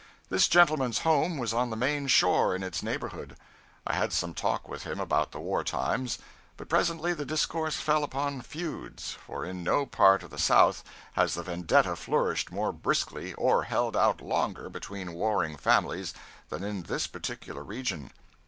This 0.29 0.47
gentleman's 0.47 0.97
home 1.01 1.37
was 1.37 1.53
on 1.53 1.69
the 1.69 1.75
main 1.75 2.07
shore 2.07 2.55
in 2.55 2.63
its 2.63 2.81
neighborhood. 2.81 3.37
I 3.85 3.93
had 3.93 4.11
some 4.11 4.33
talk 4.33 4.67
with 4.67 4.81
him 4.81 4.99
about 4.99 5.31
the 5.31 5.39
war 5.39 5.63
times; 5.63 6.17
but 6.57 6.67
presently 6.69 7.13
the 7.13 7.23
discourse 7.23 7.75
fell 7.75 8.03
upon 8.03 8.41
'feuds,' 8.41 9.11
for 9.11 9.45
in 9.45 9.61
no 9.63 9.85
part 9.85 10.23
of 10.23 10.31
the 10.31 10.39
South 10.39 10.83
has 11.13 11.35
the 11.35 11.43
vendetta 11.43 11.95
flourished 11.95 12.51
more 12.51 12.71
briskly, 12.71 13.35
or 13.35 13.65
held 13.65 13.95
out 13.95 14.21
longer 14.21 14.69
between 14.71 15.13
warring 15.13 15.55
families, 15.55 16.15
than 16.49 16.63
in 16.63 16.81
this 16.81 17.05
particular 17.05 17.61
region. 17.61 18.09